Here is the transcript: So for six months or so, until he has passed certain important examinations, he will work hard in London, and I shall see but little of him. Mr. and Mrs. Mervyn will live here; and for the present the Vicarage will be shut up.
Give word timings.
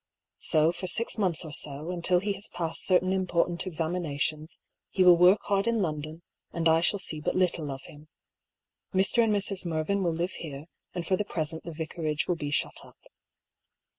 So 0.39 0.71
for 0.71 0.87
six 0.87 1.19
months 1.19 1.45
or 1.45 1.51
so, 1.51 1.91
until 1.91 2.19
he 2.21 2.33
has 2.33 2.49
passed 2.55 2.87
certain 2.87 3.13
important 3.13 3.67
examinations, 3.67 4.57
he 4.89 5.03
will 5.03 5.15
work 5.15 5.41
hard 5.43 5.67
in 5.67 5.79
London, 5.83 6.23
and 6.51 6.67
I 6.67 6.81
shall 6.81 6.97
see 6.97 7.21
but 7.21 7.35
little 7.35 7.69
of 7.69 7.83
him. 7.83 8.07
Mr. 8.95 9.23
and 9.23 9.31
Mrs. 9.31 9.63
Mervyn 9.63 10.01
will 10.01 10.11
live 10.13 10.31
here; 10.31 10.65
and 10.95 11.05
for 11.05 11.15
the 11.15 11.23
present 11.25 11.65
the 11.65 11.71
Vicarage 11.71 12.27
will 12.27 12.35
be 12.35 12.49
shut 12.49 12.83
up. 12.83 12.97